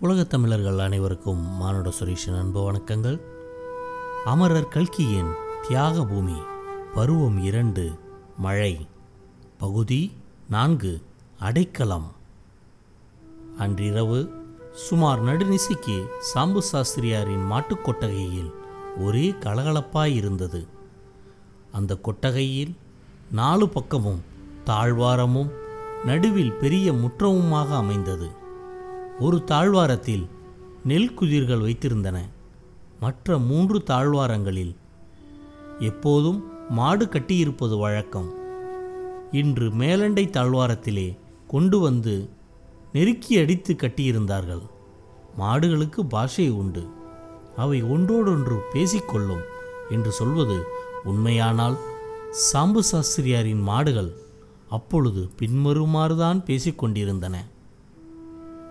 [0.00, 3.20] உலகத் தமிழர்கள் அனைவருக்கும் மானுட சுரேஷின் அன்பு வணக்கங்கள்.
[4.24, 5.32] அமரர் கல்கியின்
[5.68, 6.36] தியாக பூமி
[6.94, 7.92] பருவம் இரண்டு
[8.38, 8.86] மழை
[9.58, 10.12] பகுதி
[10.48, 11.02] நான்கு
[11.38, 12.12] அடைக்கலம்.
[13.58, 14.30] அன்றிரவு
[14.72, 18.52] சுமார் நடுநிசைக்கு சாம்பு சாஸ்திரியாரின் மாட்டுக் கொட்டகையில்
[18.98, 20.66] ஒரே கலகலப்பாய் இருந்தது.
[21.72, 22.76] அந்த கொட்டகையில்
[23.30, 24.22] நாலு பக்கமும்
[24.66, 25.50] தாழ்வாரமும்
[26.04, 28.39] நடுவில் பெரிய முற்றமுமாக அமைந்தது.
[29.20, 30.28] ஒரு தாழ்வாரத்தில்
[30.84, 32.18] நெல் குதிர்கள் வைத்திருந்தன.
[33.00, 34.74] மற்ற மூன்று தாழ்வாரங்களில்
[35.78, 38.34] எப்போதும் மாடு கட்டியிருப்பது வழக்கம்.
[39.32, 41.16] இன்று மேலண்டை தாழ்வாரத்திலே
[41.48, 42.28] கொண்டு வந்து
[42.92, 44.62] நெருக்கி அடித்து கட்டியிருந்தார்கள்.
[45.38, 46.86] மாடுகளுக்கு பாஷை உண்டு.
[47.56, 49.44] அவை ஒன்றோடொன்று பேசிக்கொள்ளும்
[49.90, 50.64] என்று சொல்வது
[51.04, 51.78] உண்மையானால்
[52.52, 54.12] சாம்பு சாஸ்திரியாரின் மாடுகள்
[54.68, 57.44] அப்பொழுது பின்வருமாறுதான் பேசிக்கொண்டிருந்தன.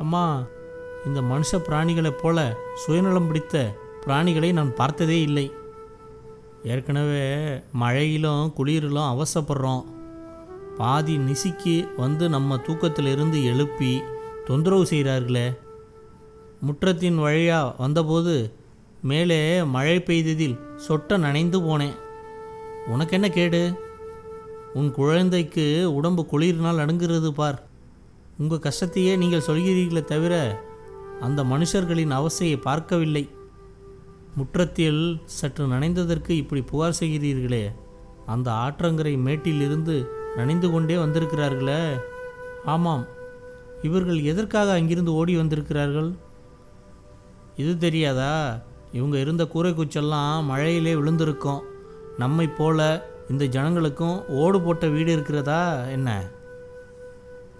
[0.00, 0.44] அம்மா
[1.06, 5.52] இந்த மனுஷ பிராணிகளைப் போல சுயநலம் பிடித்த பிராணிகளை நான் பார்த்ததே இல்லை.
[6.64, 9.84] ஏற்கனவே மழையிலும் குளிரிலும் அவசப்படுறோம்
[10.76, 14.02] பாதி நிசிக்கு வந்து நம்ம தூக்கத்திலிருந்து எழுப்பி
[14.46, 15.52] தொந்தரவு செய்கிறார்களே.
[16.66, 18.52] முற்றத்தின் வழியாக வந்தபோது
[19.02, 21.96] மேலே மழை பெய்ததில் சொட்ட நனைந்து போனேன்.
[22.86, 23.74] உனக்கு என்ன கேடு?
[24.74, 27.68] உன் குழந்தைக்கு உடம்பு குளிரினால் நடுங்குறது பார்.
[28.40, 30.62] உங்கள் கஷ்டத்தையே நீங்கள் சொல்கிறீர்களே தவிர
[31.20, 33.28] அந்த மனுஷர்களின் அவசையை பார்க்கவில்லை.
[34.36, 37.64] முற்றத்தில் சற்று நனைந்ததற்கு இப்படி புகார் செய்கிறீர்களே
[38.26, 42.00] அந்த ஆற்றங்கரை மேட்டிலிருந்து நனைந்து கொண்டே வந்திருக்கிறார்களே.
[42.64, 43.06] ஆமாம்
[43.82, 46.10] இவர்கள் எதற்காக அங்கிருந்து ஓடி வந்திருக்கிறார்கள்?
[47.56, 48.58] இது தெரியாதா?
[48.92, 51.62] இவங்க இருந்த கூரை குச்செல்லாம் மழையிலே விழுந்திருக்கும்.
[52.18, 55.84] நம்மை போல இந்த ஜனங்களுக்கும் ஓடு போட்ட வீடு இருக்கிறதா?
[55.86, 56.10] என்ன?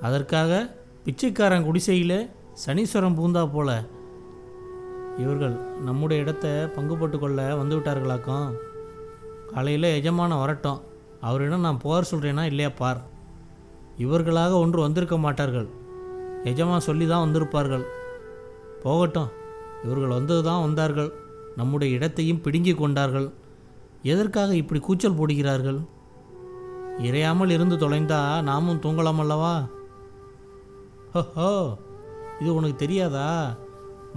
[0.00, 2.30] அதற்காக பிச்சைக்காரன் குடிசையில்
[2.66, 3.84] சனீஸ்வரம் பூந்தா போல
[5.18, 8.56] இவர்கள் நம்முடைய இடத்த பங்கு போட்டு கொள்ள வந்து விட்டார்களாக்கும்
[9.54, 10.80] காலையில் எஜமானம் வரட்டும்.
[11.20, 13.00] அவரிடம் நான் புகார் சொல்கிறேன்னா இல்லையா பார்.
[13.96, 15.68] இவர்களாக ஒன்று வந்திருக்க மாட்டார்கள்.
[16.44, 17.84] எஜமான் சொல்லி தான் வந்திருப்பார்கள்.
[18.82, 19.30] போகட்டும்.
[19.84, 21.12] இவர்கள் வந்தது தான் வந்தார்கள்.
[21.56, 23.32] நம்முடைய இடத்தையும் பிடுங்கி கொண்டார்கள்.
[24.02, 25.80] எதற்காக இப்படி கூச்சல் போடுகிறார்கள்?
[26.98, 29.66] இறையாமல் இருந்து தொலைந்தா நாமும் தூங்கலாம் அல்லவா?
[31.22, 31.78] ஹோ
[32.40, 33.56] இது உனக்கு தெரியாதா?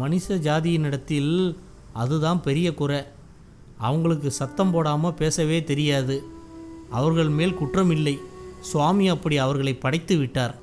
[0.00, 1.56] மனுஷ ஜாதியினிடத்தில்
[1.92, 3.02] அதுதான் பெரிய குறை.
[3.78, 6.24] அவங்களுக்கு சத்தம் போடாமல் பேசவே தெரியாது.
[6.90, 8.18] அவர்கள் மேல் குற்றம் இல்லை
[8.60, 10.54] சுவாமி அப்படி அவர்களை படைத்து விட்டார்.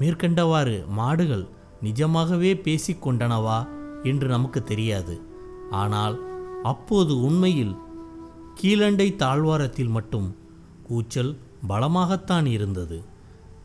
[0.00, 1.48] மேற்கண்டவாறு மாடுகள்
[1.82, 3.66] நிஜமாகவே பேசிக்கொண்டனவா
[4.02, 5.20] என்று நமக்கு தெரியாது.
[5.70, 6.16] ஆனால்
[6.62, 7.74] அப்போது உண்மையில்
[8.62, 10.36] கீழண்டை தாழ்வாரத்தில் மட்டும்
[10.86, 11.36] கூச்சல்
[11.66, 13.04] பலமாகத்தான் இருந்தது.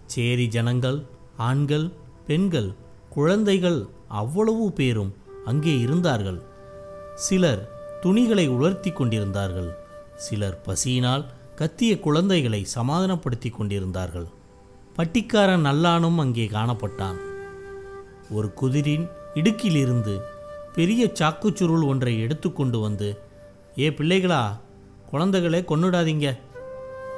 [0.05, 1.05] சேரி ஜனங்கள்
[1.37, 1.91] ஆண்கள்
[2.27, 2.73] பெண்கள்
[3.09, 5.15] குழந்தைகள் அவ்வளவு பேரும்
[5.45, 6.41] அங்கே இருந்தார்கள்.
[7.15, 7.69] சிலர்
[8.01, 9.75] துணிகளை உலர்த்தி கொண்டிருந்தார்கள்.
[10.15, 11.25] சிலர் பசியினால்
[11.55, 14.27] கத்திய குழந்தைகளை சமாதானப்படுத்தி கொண்டிருந்தார்கள்.
[14.95, 17.17] பட்டிக்காரன் நல்லானும் அங்கே காணப்பட்டான்.
[18.31, 20.21] ஒரு குதிரின் இடுக்கிலிருந்து
[20.73, 23.17] பெரிய சாக்குச்சுருள் ஒன்றை எடுத்துக்கொண்டு வந்து
[23.79, 24.57] ஏ பிள்ளைகளா
[25.11, 26.37] குழந்தைகளை கொன்னுடாதீங்க.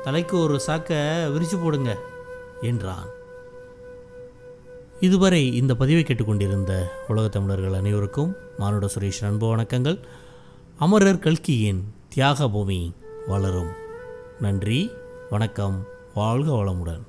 [0.04, 0.98] தலைக்கு ஒரு சாக்கை
[1.34, 1.98] விரிச்சு போடுங்க
[2.62, 3.08] என்றான்.
[5.00, 10.00] இதுவரை இந்த பதிவை கேட்டுக்கொண்டிருந்த உலகத் தமிழர்கள் அனைவருக்கும் மானுட சுரேஷ் அன்பு வணக்கங்கள்.
[10.78, 12.94] அமரர் கல்கியின் தியாக பூமி
[13.28, 13.70] வளரும்.
[14.40, 14.92] நன்றி
[15.30, 17.02] வணக்கம் வாழ்க வளமுடன்.